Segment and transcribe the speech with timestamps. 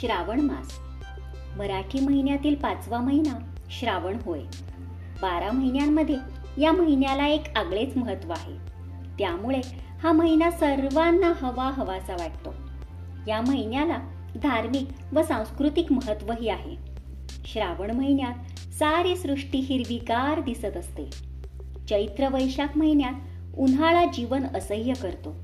[0.00, 0.78] श्रावण मास.
[1.56, 4.40] मराठी महिन्यातील पाचवा महिना श्रावण होय.
[5.22, 6.14] बारा महिन्यांमध्ये
[6.62, 8.56] या महिन्याला एक आगळेच महत्त्व आहे.
[9.18, 9.60] त्यामुळे
[10.02, 12.54] हा महिना सर्वांना हवा हवासा वाटतो.
[13.28, 13.98] या महिन्याला
[14.42, 16.76] धार्मिक व सांस्कृतिक महत्वही आहे.
[17.46, 21.10] श्रावण महिन्यात सारी सृष्टी हिरवीगार दिसत असते.
[21.88, 23.14] चैत्र वैशाख महिन्यात
[23.58, 25.36] उन्हाळा जीवन असह्य करतो.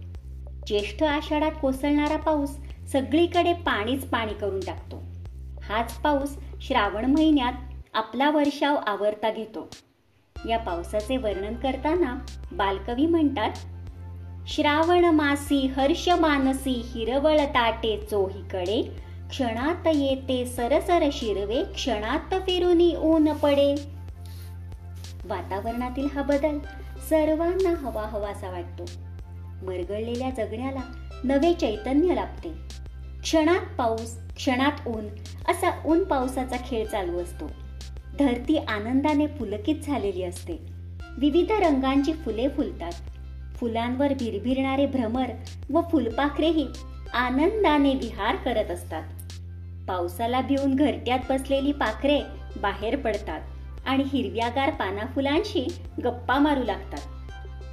[0.67, 5.03] ज्येष्ठ आषाढात कोसळणारा पाऊस सगळीकडे पाणीच पाणी करून टाकतो.
[5.63, 7.53] हाच पाऊस श्रावण महिन्यात
[7.95, 9.69] आपला वर्षाव आवर्ता घेतो.
[10.49, 13.51] या पावसाचे वर्णन करताना बालकवी म्हणतात
[14.47, 18.83] श्रावण मासी हर्ष मानसी हिरवळ ताटे चोहीकडे.
[19.31, 23.75] क्षणात येते सरसर शिरवे क्षणात फिरुनी ऊन पडे.
[25.25, 26.59] वातावरणातील हा बदल
[27.11, 28.85] सर्वांना हवा हवासा वाटतो.
[29.63, 30.81] मरगळलेल्या जगण्याला
[31.25, 32.49] नवे चैतन्य लाभते.
[33.23, 35.07] क्षणात पाऊस क्षणात ऊन
[35.49, 37.51] असा ऊन पावसाचा खेळ चालू असतो.
[38.19, 40.53] धरती आनंदाने फुलकित झालेली असते.
[41.19, 42.93] विविध रंगांची फुले फुलतात.
[43.57, 45.25] फुलांवर भिरभिरणारे भ्रमर
[45.71, 46.67] व फुलपाखरेही
[47.15, 49.03] आनंदाने विहार करत असतात.
[49.89, 52.21] पावसाला भिवून घरट्यात बसलेली पाखरे
[52.63, 53.41] बाहेर पडतात
[53.87, 57.09] आणि हिरव्यागार पाना फुलांशी गप्पा मारू लागतात.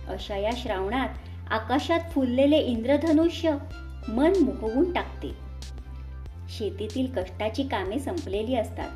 [0.09, 1.09] अशा या श्रावणात
[1.51, 3.55] आकाशात फुललेले इंद्रधनुष्य
[4.07, 5.27] मन मोहवून टाकते.
[6.49, 8.89] शेतीतील कष्टाची कामे संपलेली असतात.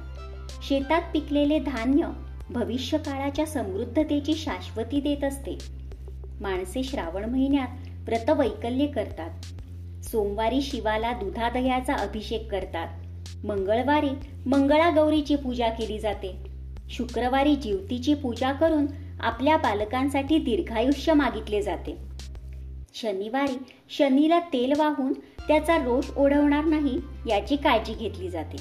[0.68, 2.08] शेतात पिकलेले धान्य
[2.50, 5.58] भविष्य काळाच्या समृद्धतेची शाश्वती देत असते.
[6.42, 7.68] माणसे श्रावण महिन्यात
[8.10, 9.30] व्रतवैकल्य करतात.
[10.06, 12.88] सोमवारी शिवाला दुधादह्याचा अभिषेक करतात.
[13.46, 14.10] मंगळवारी
[14.46, 16.36] मंगळागौरीची पूजा केली जाते.
[16.90, 18.86] शुक्रवारी जीवतीची पूजा करून
[19.20, 22.13] आपल्या बालकांसाठी दीर्घायुष्य मागितले जाते.
[22.94, 23.58] शनिवारी
[23.98, 25.14] शनीला तेल वाहून
[25.48, 26.98] त्याचा रोष ओढवणार नाही
[27.30, 28.58] याची काळजी घेतली जाते.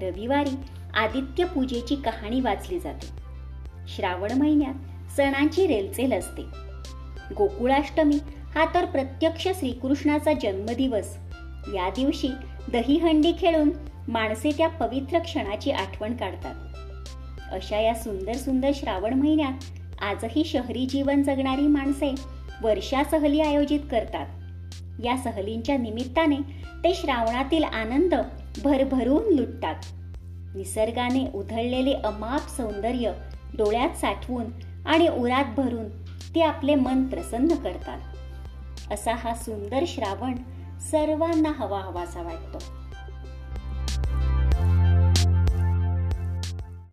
[0.00, 0.54] रविवारी
[0.94, 3.06] आदित्य पूजेची कहाणी वाचली जाते.
[3.88, 4.74] श्रावण महिन्यात
[5.16, 6.42] सणांची रेलचेल असते.
[7.34, 8.18] गोकुळाष्टमी
[8.54, 11.16] हा तर प्रत्यक्ष श्रीकृष्णाचा जन्मदिवस.
[11.74, 12.28] या दिवशी
[12.72, 13.70] दहीहंडी खेळून
[14.08, 16.54] माणसे त्या पवित्र क्षणाची आठवण काढतात.
[17.52, 19.52] अशा या सुंदर सुंदर श्रावण महिन्यात
[20.02, 22.14] आजही शहरी जीवन जगणारी माणसे
[22.64, 24.26] वर्षा सहली आयोजित करतात.
[25.04, 26.36] या सहलींच्या निमित्ताने
[26.84, 28.14] ते श्रावणातील आनंद
[28.64, 29.74] भरभरून लुटतात.
[30.56, 33.12] निसर्गाने उधळलेले अमाप सौंदर्य
[33.58, 34.44] डोळ्यात साठवून
[34.86, 35.88] आणि उरात भरून
[36.34, 37.98] ते आपले मन प्रसन्न करतात.
[38.92, 40.34] असा हा सुंदर श्रावण
[40.80, 42.83] सर्वांना हवा हवासा वाटतो.